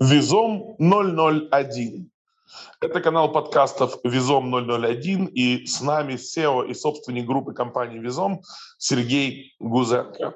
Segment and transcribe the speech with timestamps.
[0.00, 2.10] Визом 001.
[2.80, 8.42] Это канал подкастов Визом 001 и с нами SEO и собственник группы компании Визом
[8.78, 10.34] Сергей Гузенко.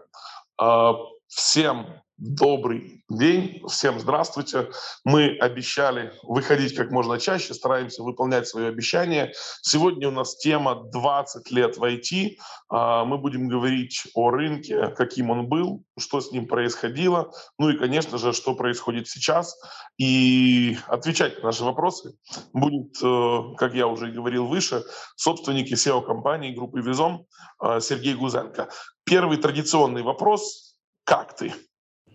[0.59, 0.95] А,
[1.29, 4.71] всем Добрый день, всем здравствуйте.
[5.05, 9.33] Мы обещали выходить как можно чаще, стараемся выполнять свои обещания.
[9.61, 12.37] Сегодня у нас тема 20 лет в IT.
[12.69, 17.77] А, мы будем говорить о рынке, каким он был, что с ним происходило, ну и,
[17.77, 19.57] конечно же, что происходит сейчас.
[19.99, 22.15] И отвечать на наши вопросы
[22.53, 24.85] будет, э, как я уже говорил выше,
[25.17, 27.27] собственники SEO-компании группы Визом
[27.61, 28.69] э, Сергей Гузенко.
[29.03, 31.53] Первый традиционный вопрос– как ты?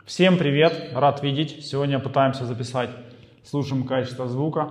[0.08, 1.66] Всем привет, рад видеть.
[1.66, 2.90] Сегодня пытаемся записать,
[3.44, 4.70] слушаем качество звука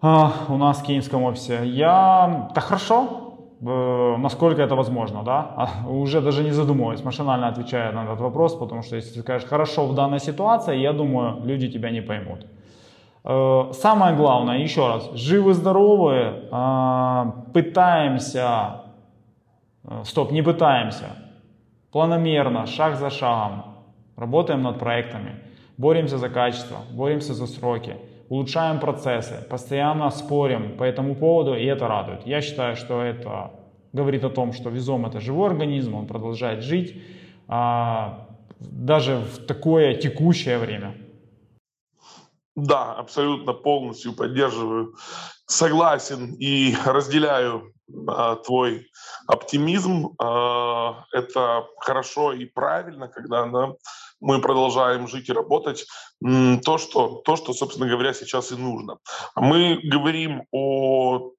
[0.00, 1.60] а, у нас в киевском офисе.
[1.66, 7.94] Я, да хорошо, э, насколько это возможно, да, а, уже даже не задумываясь, машинально отвечаю
[7.94, 11.68] на этот вопрос, потому что если ты скажешь хорошо в данной ситуации, я думаю, люди
[11.68, 12.46] тебя не поймут.
[13.24, 18.84] Э, самое главное, еще раз, живы-здоровы, э, пытаемся,
[20.04, 21.08] стоп, не пытаемся,
[21.92, 23.64] планомерно, шаг за шагом,
[24.20, 25.40] работаем над проектами,
[25.78, 27.96] боремся за качество, боремся за сроки,
[28.28, 32.26] улучшаем процессы, постоянно спорим по этому поводу, и это радует.
[32.26, 33.50] Я считаю, что это
[33.92, 37.02] говорит о том, что визом это живой организм, он продолжает жить
[37.48, 38.28] а,
[38.60, 40.94] даже в такое текущее время.
[42.54, 44.94] Да, абсолютно полностью поддерживаю,
[45.46, 47.72] согласен и разделяю
[48.06, 48.86] а, твой
[49.26, 50.14] оптимизм.
[50.18, 53.72] А, это хорошо и правильно, когда да,
[54.20, 55.86] мы продолжаем жить и работать,
[56.20, 58.98] то что, то, что, собственно говоря, сейчас и нужно.
[59.36, 61.32] Мы говорим о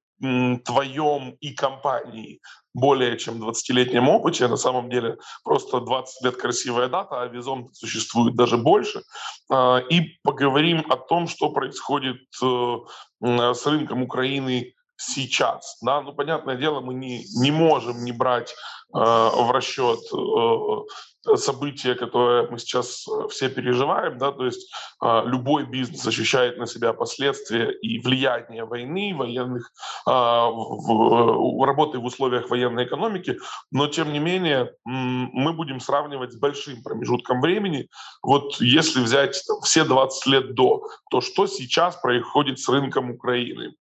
[0.64, 2.40] твоем и компании
[2.74, 4.48] более чем 20-летнем опыте.
[4.48, 9.02] На самом деле просто 20 лет красивая дата, а визом существует даже больше.
[9.50, 12.76] А, и поговорим о том, что происходит э,
[13.20, 15.78] с рынком Украины сейчас.
[15.82, 16.00] Да?
[16.00, 18.54] Ну, понятное дело, мы не, не можем не брать
[18.94, 24.18] э, в расчет э, события, которые мы сейчас э, все переживаем.
[24.18, 24.32] Да?
[24.32, 24.72] То есть
[25.02, 29.70] э, любой бизнес ощущает на себя последствия и влияние войны, военных,
[30.06, 33.38] э, в, в, работы в условиях военной экономики,
[33.70, 37.88] но тем не менее мы будем сравнивать с большим промежутком времени.
[38.22, 43.74] Вот если взять там, все 20 лет до, то что сейчас происходит с рынком Украины?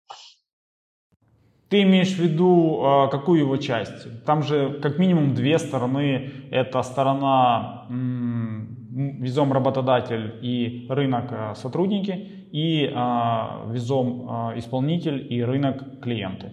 [1.72, 4.26] Ты имеешь в виду э, какую его часть?
[4.26, 6.30] Там же как минимум две стороны.
[6.52, 12.12] Это сторона визом работодатель и рынок э, сотрудники,
[12.52, 16.52] и э, визом исполнитель и рынок клиенты.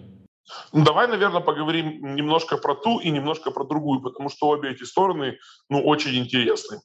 [0.71, 4.85] Ну, давай, наверное, поговорим немножко про ту и немножко про другую, потому что обе эти
[4.85, 5.37] стороны
[5.69, 6.79] ну, очень интересны.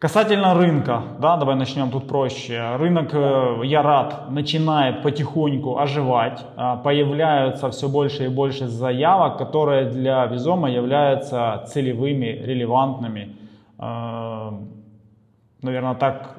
[0.00, 2.76] Касательно рынка, да, давай начнем тут проще.
[2.76, 6.46] Рынок, э, я рад, начинает потихоньку оживать.
[6.56, 13.36] А, появляются все больше и больше заявок, которые для Визома являются целевыми, релевантными.
[13.76, 14.54] А,
[15.62, 16.36] Наверное, так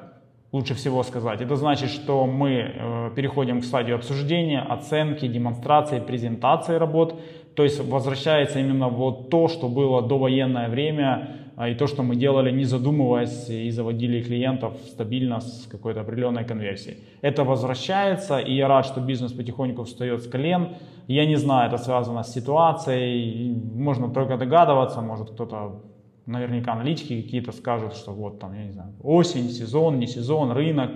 [0.50, 1.42] лучше всего сказать.
[1.42, 7.20] Это значит, что мы э, переходим к стадии обсуждения, оценки, демонстрации, презентации работ.
[7.54, 11.36] То есть возвращается именно вот то, что было до военное время,
[11.68, 16.98] и то, что мы делали, не задумываясь, и заводили клиентов стабильно с какой-то определенной конверсией.
[17.22, 20.68] Это возвращается, и я рад, что бизнес потихоньку встает с колен.
[21.06, 25.82] Я не знаю, это связано с ситуацией, можно только догадываться, может кто-то
[26.26, 30.90] наверняка аналитики какие-то скажут, что вот там, я не знаю, осень, сезон, не сезон, рынок,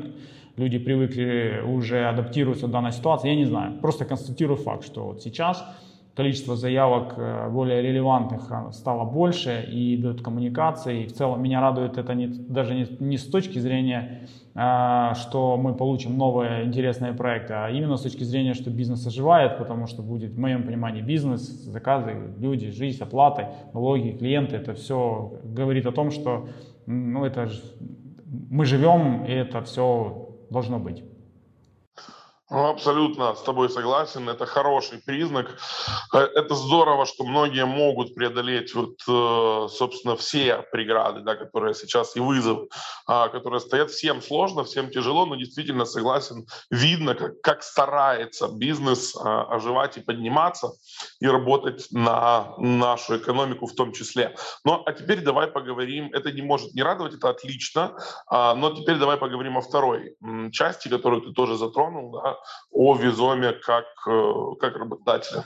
[0.56, 3.80] люди привыкли уже адаптируются к данной ситуации, я не знаю.
[3.80, 5.64] Просто констатирую факт, что вот сейчас
[6.14, 11.04] количество заявок э, более релевантных а, стало больше и идут коммуникации.
[11.04, 15.56] И в целом меня радует это не, даже не, не с точки зрения, а, что
[15.56, 20.02] мы получим новые интересные проекты, а именно с точки зрения, что бизнес оживает, потому что
[20.02, 24.54] будет, в моем понимании, бизнес, заказы, люди, жизнь, оплаты, налоги, клиенты.
[24.56, 26.48] Это все говорит о том, что
[26.86, 27.50] ну, это,
[28.50, 31.02] мы живем, и это все должно быть.
[32.50, 34.28] Ну, абсолютно с тобой согласен.
[34.28, 35.58] Это хороший признак.
[36.12, 42.16] Э, это здорово, что многие могут преодолеть вот, э, собственно, все преграды, да, которые сейчас
[42.16, 42.68] и вызов,
[43.06, 43.90] а, которые стоят.
[43.90, 46.46] Всем сложно, всем тяжело, но действительно согласен.
[46.70, 50.72] Видно, как, как старается бизнес а, оживать и подниматься
[51.20, 54.36] и работать на нашу экономику в том числе.
[54.64, 56.10] Ну, а теперь давай поговорим.
[56.12, 57.96] Это не может не радовать, это отлично.
[58.26, 60.14] А, но теперь давай поговорим о второй
[60.52, 62.33] части, которую ты тоже затронул, да,
[62.72, 65.44] о Визоме как, э, как работодателя.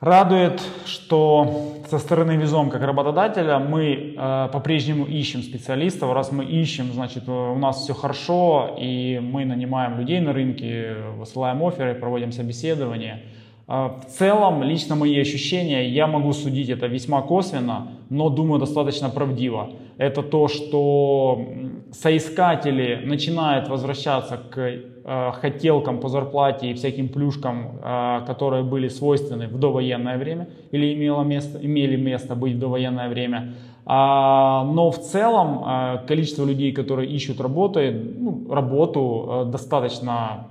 [0.00, 6.12] Радует, что со стороны Визом как работодателя мы э, по-прежнему ищем специалистов.
[6.14, 11.62] Раз мы ищем, значит у нас все хорошо, и мы нанимаем людей на рынке, высылаем
[11.62, 13.24] оферы, проводим собеседования.
[13.68, 19.10] Э, в целом, лично мои ощущения, я могу судить это весьма косвенно, но думаю достаточно
[19.10, 19.70] правдиво.
[20.00, 21.44] Это то, что
[21.92, 24.56] соискатели начинают возвращаться к
[25.02, 30.94] Э, хотелкам по зарплате и всяким плюшкам, э, которые были свойственны в довоенное время или
[30.94, 33.54] имело место, имели место быть в довоенное время.
[33.86, 40.48] А, но в целом э, количество людей, которые ищут работу, ну, работу достаточно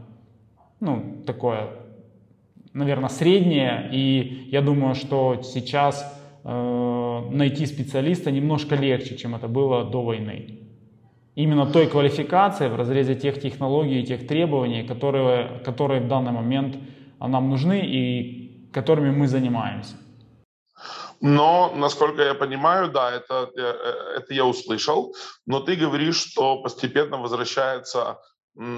[0.80, 1.68] ну, такое,
[2.74, 3.88] наверное, среднее.
[3.94, 10.60] И я думаю, что сейчас найти специалиста немножко легче, чем это было до войны
[11.40, 16.76] именно той квалификации в разрезе тех технологий, тех требований, которые, которые в данный момент
[17.20, 19.96] нам нужны и которыми мы занимаемся.
[21.22, 25.16] Но, насколько я понимаю, да, это, э, э, это я услышал,
[25.46, 28.18] но ты говоришь, что постепенно возвращается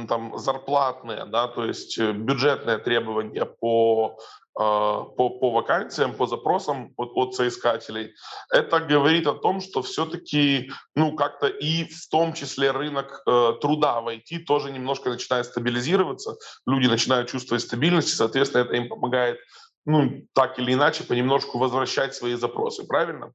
[0.08, 6.94] там зарплатные, да, то есть э, бюджетные требования по а, по, по вакансиям, по запросам
[6.98, 8.14] от, от соискателей,
[8.54, 14.02] это говорит о том, что все-таки, ну, как-то и в том числе рынок э, труда
[14.02, 16.36] в IT тоже немножко начинает стабилизироваться,
[16.68, 19.40] люди начинают чувствовать стабильность, и, соответственно, это им помогает,
[19.86, 23.32] ну, так или иначе, понемножку возвращать свои запросы, правильно?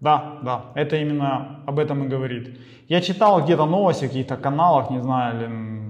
[0.00, 2.58] Да, да, это именно об этом и говорит.
[2.88, 5.89] Я читал где-то новости в каких-то каналах, не знаю, ли,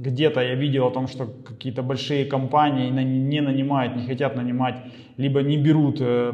[0.00, 4.74] где-то я видел о том, что какие-то большие компании не нанимают, не хотят нанимать,
[5.18, 6.32] либо не берут э,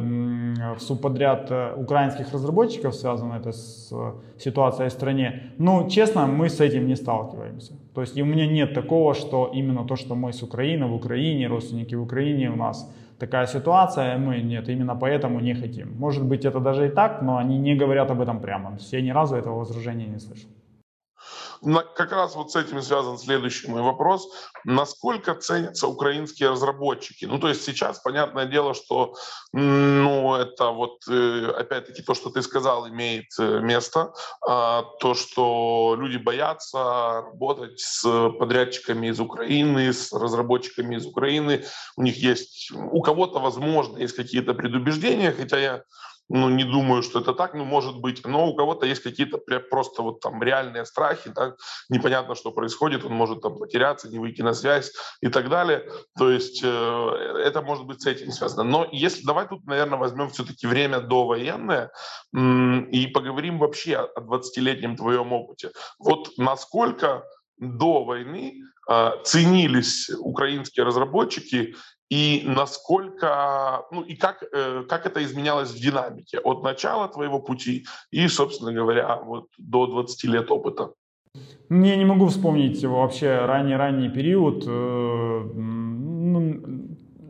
[0.76, 5.42] в субподряд э, украинских разработчиков, связано это с э, ситуацией в стране.
[5.58, 7.72] Ну, честно, мы с этим не сталкиваемся.
[7.94, 11.48] То есть у меня нет такого, что именно то, что мы с Украины, в Украине,
[11.48, 15.88] родственники в Украине, у нас такая ситуация, мы нет, именно поэтому не хотим.
[15.98, 18.78] Может быть, это даже и так, но они не говорят об этом прямо.
[18.92, 20.50] Я ни разу этого возражения не слышал
[21.94, 24.28] как раз вот с этим связан следующий мой вопрос.
[24.64, 27.24] Насколько ценятся украинские разработчики?
[27.24, 29.14] Ну, то есть сейчас, понятное дело, что,
[29.52, 34.12] ну, это вот, э, опять-таки, то, что ты сказал, имеет э, место.
[34.46, 38.02] А, то, что люди боятся работать с
[38.38, 41.64] подрядчиками из Украины, с разработчиками из Украины.
[41.96, 45.82] У них есть, у кого-то, возможно, есть какие-то предубеждения, хотя я
[46.28, 49.38] ну, не думаю, что это так, ну, может быть, но у кого-то есть какие-то
[49.70, 51.54] просто вот там реальные страхи, да,
[51.88, 55.88] непонятно, что происходит, он может там потеряться, не выйти на связь и так далее,
[56.18, 58.64] то есть э, это может быть с этим связано.
[58.64, 61.90] Но если, давай тут, наверное, возьмем все-таки время довоенное
[62.32, 65.70] и поговорим вообще о 20-летнем твоем опыте.
[65.98, 67.24] Вот насколько
[67.58, 71.74] до войны э, ценились украинские разработчики
[72.10, 77.84] и насколько, ну и как, э, как это изменялось в динамике от начала твоего пути
[78.12, 80.92] и, собственно говоря, вот до 20 лет опыта?
[81.68, 84.64] Я не могу вспомнить вообще ранний-ранний период.
[84.66, 86.62] Э, ну,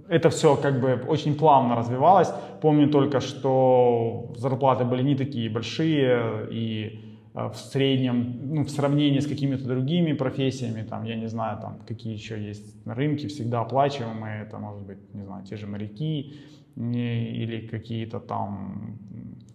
[0.08, 2.28] это все как бы очень плавно развивалось.
[2.60, 7.05] Помню только, что зарплаты были не такие большие и
[7.36, 12.14] в среднем, ну, в сравнении с какими-то другими профессиями, там, я не знаю, там, какие
[12.14, 16.34] еще есть на рынке, всегда оплачиваемые, это может быть, не знаю, те же моряки
[16.76, 18.98] или какие-то там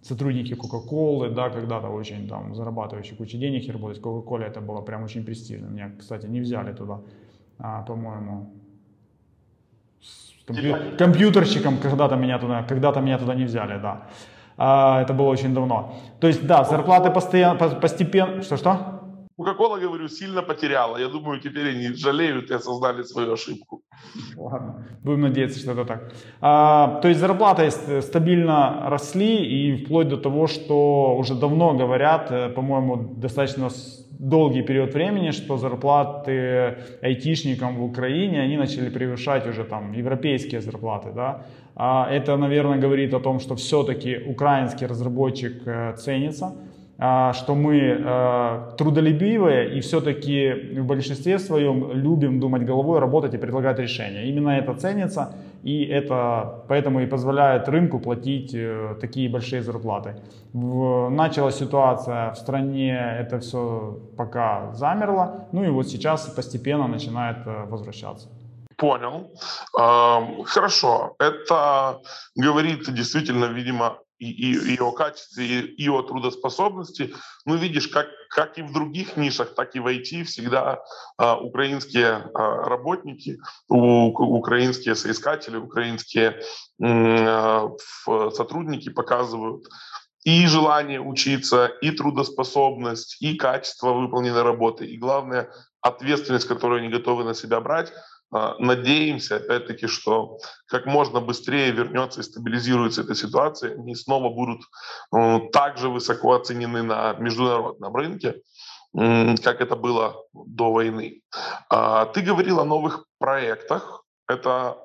[0.02, 4.80] сотрудники Кока-Колы, да, когда-то очень там зарабатывающие кучу денег и работать в Кока-Коле, это было
[4.80, 5.66] прям очень престижно.
[5.66, 7.00] Меня, кстати, не взяли туда,
[7.58, 8.52] а, по-моему,
[10.46, 14.06] компью- компьютерщиком когда-то меня туда, когда-то меня туда не взяли, да.
[14.56, 15.94] А, это было очень давно.
[16.20, 18.42] То есть, да, зарплаты постоянно, постепенно...
[18.42, 18.91] Что-что?
[19.36, 20.98] Кока-кола, говорю, сильно потеряла.
[20.98, 23.82] Я думаю, теперь они жалеют и осознали свою ошибку.
[24.36, 26.12] Ладно, будем надеяться, что это так.
[26.40, 27.70] А, то есть зарплаты
[28.02, 33.70] стабильно росли и вплоть до того, что уже давно говорят, э, по-моему, достаточно
[34.22, 41.10] долгий период времени, что зарплаты айтишникам в Украине, они начали превышать уже там европейские зарплаты,
[41.14, 41.46] да.
[41.74, 46.52] А это, наверное, говорит о том, что все-таки украинский разработчик э, ценится,
[46.98, 53.78] что мы э, трудолюбивые и все-таки в большинстве своем любим думать головой, работать и предлагать
[53.78, 54.28] решения.
[54.28, 55.34] Именно это ценится,
[55.64, 60.14] и это поэтому и позволяет рынку платить э, такие большие зарплаты.
[60.52, 67.64] Началась ситуация в стране, это все пока замерло, ну и вот сейчас постепенно начинает э,
[67.68, 68.28] возвращаться.
[68.82, 69.30] Понял.
[69.72, 71.14] Хорошо.
[71.20, 72.00] Это
[72.34, 77.14] говорит действительно, видимо, и, и, и о качестве, и, и о трудоспособности.
[77.44, 80.82] Ну, видишь, как, как и в других нишах, так и в IT всегда
[81.16, 84.08] а, украинские а, работники, у,
[84.38, 86.40] украинские соискатели, украинские
[86.80, 87.68] а,
[88.32, 89.64] сотрудники показывают
[90.24, 97.24] и желание учиться, и трудоспособность, и качество выполненной работы, и главное, ответственность, которую они готовы
[97.24, 97.92] на себя брать.
[98.32, 104.62] А, надеемся, опять-таки, что как можно быстрее вернется и стабилизируется эта ситуация, они снова будут
[105.14, 108.42] э, также высоко оценены на международном рынке,
[108.94, 111.22] как это было до войны.
[111.70, 114.04] А, ты говорил о новых проектах.
[114.28, 114.76] Это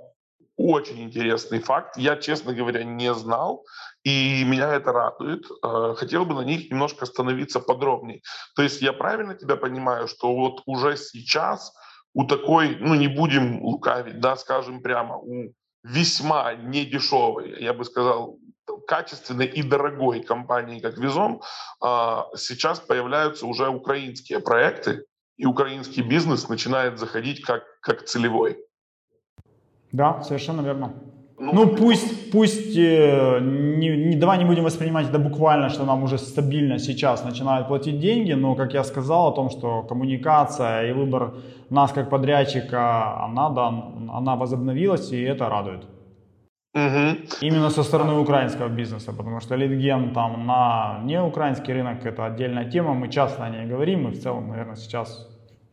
[0.57, 1.97] очень интересный факт.
[1.97, 3.65] Я, честно говоря, не знал,
[4.03, 5.45] и меня это радует.
[5.63, 8.21] Э, хотел бы на них немножко остановиться подробнее.
[8.55, 11.73] То есть я правильно тебя понимаю, что вот уже сейчас
[12.13, 18.39] у такой, ну не будем лукавить, да, скажем прямо, у весьма недешевой, я бы сказал,
[18.87, 21.41] качественной и дорогой компании, как Визом,
[21.83, 21.87] э,
[22.35, 25.05] сейчас появляются уже украинские проекты,
[25.37, 28.57] и украинский бизнес начинает заходить как, как целевой.
[29.91, 30.93] Да, совершенно верно.
[31.39, 36.03] Ну, ну пусть, пусть э, не, не, давай не будем воспринимать это буквально, что нам
[36.03, 40.93] уже стабильно сейчас начинают платить деньги, но, как я сказал, о том, что коммуникация и
[40.93, 41.35] выбор
[41.69, 43.67] нас как подрядчика, она, да,
[44.13, 45.85] она возобновилась, и это радует.
[46.73, 47.17] Угу.
[47.41, 52.93] Именно со стороны украинского бизнеса, потому что литген там на неукраинский рынок это отдельная тема,
[52.95, 55.27] мы часто о ней говорим, и в целом, наверное, сейчас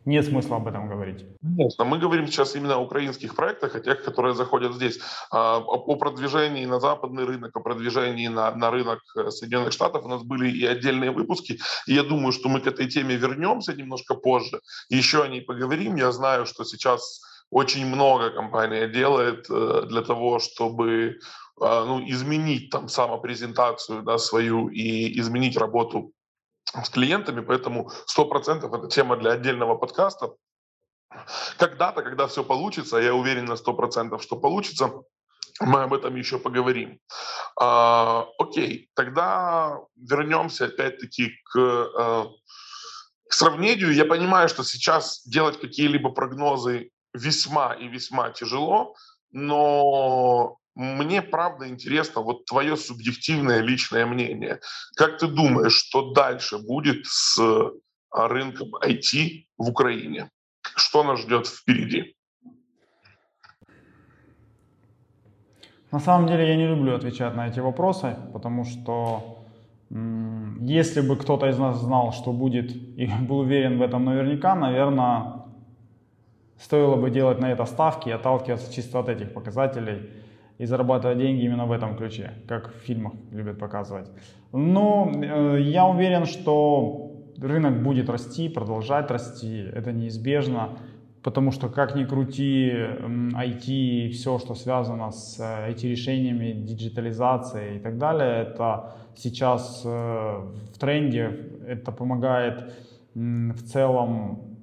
[0.05, 1.25] нет смысла об этом говорить.
[1.41, 1.85] Конечно.
[1.85, 4.99] Мы говорим сейчас именно о украинских проектах, о тех, которые заходят здесь.
[5.31, 10.09] А, о продвижении на западный рынок, о продвижении на, на рынок э, Соединенных Штатов у
[10.09, 11.59] нас были и отдельные выпуски.
[11.87, 14.61] И я думаю, что мы к этой теме вернемся немножко позже.
[14.89, 15.97] Еще о ней поговорим.
[15.97, 17.21] Я знаю, что сейчас
[17.51, 21.19] очень много компания делает э, для того, чтобы
[21.61, 26.13] а, ну, изменить там самопрезентацию да, свою и изменить работу
[26.83, 30.35] с клиентами, поэтому 100% это тема для отдельного подкаста.
[31.59, 34.93] Когда-то, когда все получится, я уверен на 100%, что получится,
[35.61, 36.99] мы об этом еще поговорим.
[37.61, 42.27] А, окей, тогда вернемся опять-таки к, а,
[43.29, 43.95] к сравнению.
[43.95, 48.97] Я понимаю, что сейчас делать какие-либо прогнозы весьма и весьма тяжело,
[49.31, 54.61] но мне правда интересно вот твое субъективное личное мнение.
[54.97, 60.31] Как ты думаешь, что дальше будет с а, рынком IT в Украине?
[60.63, 62.17] Что нас ждет впереди?
[65.93, 69.45] На самом деле я не люблю отвечать на эти вопросы, потому что
[69.91, 75.45] если бы кто-то из нас знал, что будет, и был уверен в этом наверняка, наверное,
[76.59, 80.11] стоило бы делать на это ставки и отталкиваться чисто от этих показателей–
[80.59, 84.09] и зарабатывать деньги именно в этом ключе, как в фильмах любят показывать.
[84.53, 90.79] Но э, я уверен, что рынок будет расти, продолжать расти, это неизбежно,
[91.23, 97.99] потому что как ни крути, IT все, что связано с IT-решениями, э, диджитализацией и так
[97.99, 102.73] далее, это сейчас э, в тренде, это помогает
[103.15, 104.55] в целом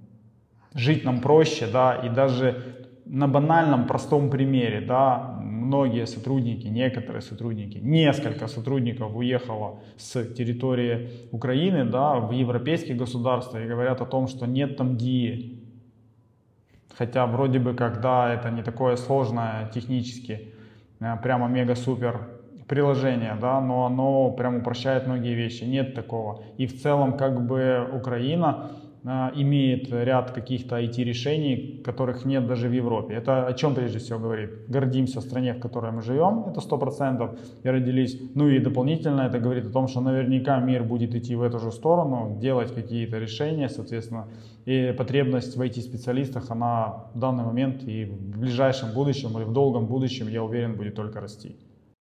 [0.74, 7.78] жить нам проще, да, и даже на банальном, простом примере, да, многие сотрудники, некоторые сотрудники,
[7.78, 14.46] несколько сотрудников уехало с территории Украины да, в европейские государства и говорят о том, что
[14.46, 15.60] нет там ДИИ.
[16.98, 20.54] Хотя вроде бы, когда это не такое сложное технически,
[21.00, 22.28] э, прямо мега-супер
[22.68, 25.66] приложение, да, но оно прям упрощает многие вещи.
[25.66, 26.44] Нет такого.
[26.58, 28.72] И в целом как бы Украина
[29.04, 33.16] имеет ряд каких-то IT-решений, которых нет даже в Европе.
[33.16, 34.68] Это о чем прежде всего говорит?
[34.68, 37.32] Гордимся стране, в которой мы живем, это сто процентов,
[37.64, 38.20] и родились.
[38.36, 41.72] Ну и дополнительно это говорит о том, что наверняка мир будет идти в эту же
[41.72, 44.28] сторону, делать какие-то решения, соответственно,
[44.66, 49.88] и потребность в IT-специалистах, она в данный момент и в ближайшем будущем или в долгом
[49.88, 51.56] будущем, я уверен, будет только расти.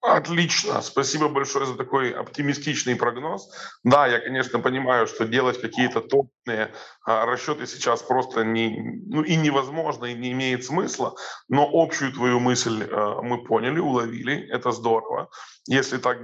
[0.02, 3.52] Отлично, спасибо большое за такой оптимистичный прогноз.
[3.84, 6.30] Да, я, конечно, понимаю, что делать какие-то топные
[7.06, 11.16] а, расчеты сейчас просто не, ну, и невозможно, и не имеет смысла,
[11.48, 15.30] но общую твою мысль а, мы поняли, уловили, это здорово,
[15.68, 16.18] если так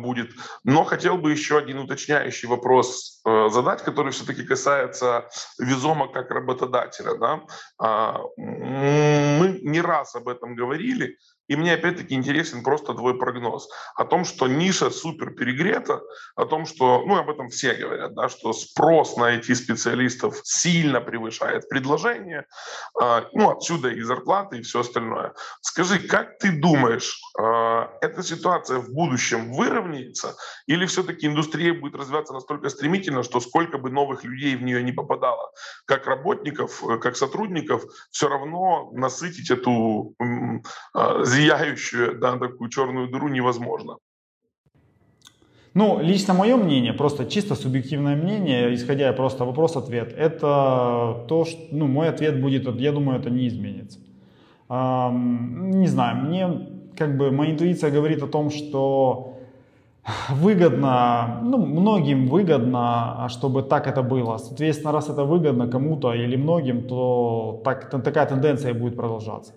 [0.00, 0.30] будет.
[0.64, 7.14] Но хотел бы еще один уточняющий вопрос а, задать, который все-таки касается Визома как работодателя.
[7.16, 7.40] Да?
[7.78, 11.16] А, мы не раз об этом говорили,
[11.50, 16.00] И мне опять-таки интересен просто твой прогноз о том, что ниша супер перегрета,
[16.36, 21.68] о том, что, ну, об этом все говорят, да, что спрос на IT-специалистов сильно превышает
[21.68, 22.46] предложение,
[23.00, 25.34] э, ну, отсюда и зарплаты, и все остальное.
[25.60, 30.36] Скажи, как ты думаешь, э, эта ситуация в будущем выровняется,
[30.66, 34.92] или все-таки индустрия будет развиваться настолько стремительно, что сколько бы новых людей в нее не
[34.92, 35.52] попадало,
[35.86, 43.28] как работников, э, как сотрудников, все равно насытить эту э, зияющую, да, такую черную дыру
[43.28, 43.96] невозможно.
[45.74, 51.86] Ну, лично мое мнение, просто чисто субъективное мнение, исходя просто вопрос-ответ, это то, что, ну,
[51.86, 54.00] мой ответ будет, я думаю, это не изменится.
[54.68, 59.36] Эм, не знаю, мне как бы моя интуиция говорит о том, что
[60.30, 64.38] выгодно, ну, многим выгодно, а чтобы так это было.
[64.38, 69.52] Соответственно, раз это выгодно кому-то или многим, то так, такая тенденция будет продолжаться.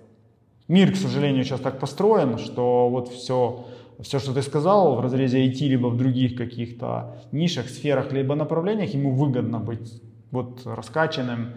[0.67, 3.65] Мир, к сожалению, сейчас так построен, что вот все,
[4.01, 8.93] все, что ты сказал в разрезе IT, либо в других каких-то нишах, сферах, либо направлениях,
[8.93, 11.53] ему выгодно быть вот раскачанным,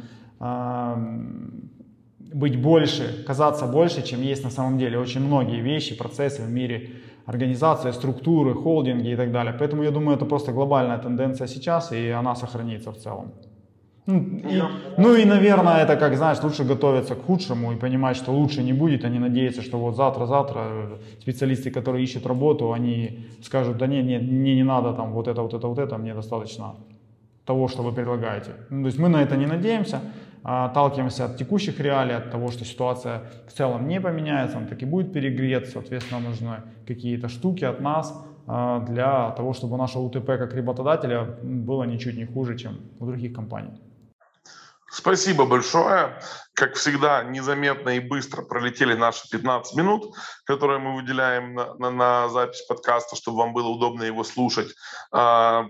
[2.19, 4.99] быть больше, казаться больше, чем есть на самом деле.
[4.99, 6.91] Очень многие вещи, процессы в мире,
[7.25, 9.55] организация, структуры, холдинги и так далее.
[9.59, 13.33] Поэтому я думаю, это просто глобальная тенденция сейчас, и она сохранится в целом.
[14.07, 14.63] Ну и,
[14.99, 18.73] ну и, наверное, это как, знаешь, лучше готовиться к худшему и понимать, что лучше не
[18.73, 24.05] будет, а не надеяться, что вот завтра-завтра специалисты, которые ищут работу, они скажут, да нет,
[24.05, 26.77] нет, мне не надо там вот это, вот это, вот это, мне достаточно
[27.45, 28.51] того, что вы предлагаете.
[28.71, 30.01] Ну, то есть мы на это не надеемся,
[30.45, 34.83] а отталкиваемся от текущих реалий, от того, что ситуация в целом не поменяется, он так
[34.83, 40.27] и будет перегрет, соответственно, нужны какие-то штуки от нас а, для того, чтобы наше УТП
[40.27, 43.71] как работодателя было ничуть не хуже, чем у других компаний.
[44.97, 46.19] Спасибо большое.
[46.57, 52.29] Как всегда, незаметно и быстро пролетели наши 15 минут, которые мы выделяем на, на, на
[52.31, 54.75] запись подкаста, чтобы вам было удобно его слушать.
[55.13, 55.67] А,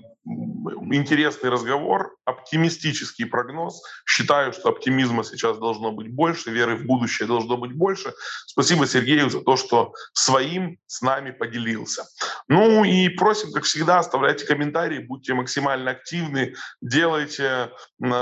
[0.93, 3.83] интересный разговор, оптимистический прогноз.
[4.05, 8.13] Считаю, что оптимизма сейчас должно быть больше, веры в будущее должно быть больше.
[8.47, 12.05] Спасибо Сергею за то, что своим с нами поделился.
[12.49, 17.71] Ну и просим, как всегда, оставляйте комментарии, будьте максимально активны, делайте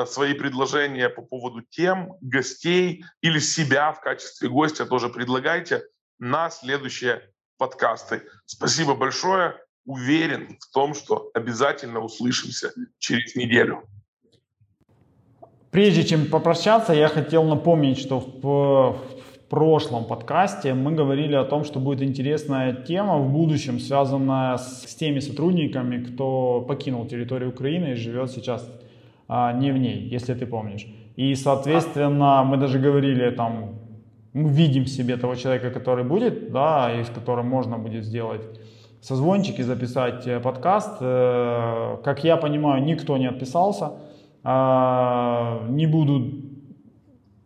[0.06, 5.82] свои предложения по поводу тем, гостей, гостей или себя в качестве гостя тоже предлагайте
[6.18, 7.20] на следующие
[7.58, 8.22] подкасты.
[8.46, 9.54] Спасибо большое.
[9.86, 13.82] Уверен в том, что обязательно услышимся через неделю.
[15.70, 21.64] Прежде чем попрощаться, я хотел напомнить, что в, в прошлом подкасте мы говорили о том,
[21.64, 27.92] что будет интересная тема в будущем, связанная с, с теми сотрудниками, кто покинул территорию Украины
[27.92, 28.70] и живет сейчас
[29.28, 30.86] а, не в ней, если ты помнишь.
[31.16, 33.74] И, соответственно, мы даже говорили там,
[34.32, 38.42] мы видим себе того человека, который будет, да, и с которым можно будет сделать
[39.00, 40.96] созвончик и записать э, подкаст.
[41.00, 43.92] Э, как я понимаю, никто не отписался.
[44.42, 46.32] А, не буду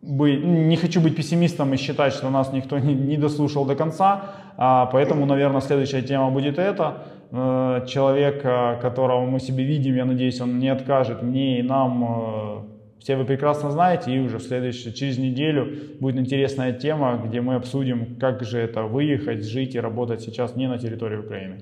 [0.01, 4.21] быть, не хочу быть пессимистом и считать, что нас никто не, не дослушал до конца,
[4.57, 7.03] а, поэтому, наверное, следующая тема будет это.
[7.31, 8.41] Э, человек,
[8.81, 12.65] которого мы себе видим, я надеюсь, он не откажет мне и нам
[12.99, 17.55] все вы прекрасно знаете, и уже в следующий, через неделю будет интересная тема, где мы
[17.55, 21.61] обсудим, как же это выехать, жить и работать сейчас не на территории Украины.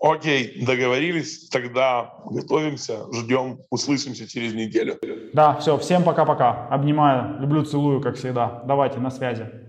[0.00, 1.48] Окей, договорились.
[1.48, 4.98] Тогда готовимся, ждем, услышимся через неделю.
[5.32, 6.68] Да, все, всем пока-пока.
[6.68, 8.62] Обнимаю, люблю, целую, как всегда.
[8.66, 9.63] Давайте, на связи.